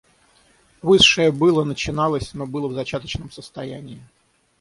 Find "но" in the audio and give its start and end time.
2.33-2.47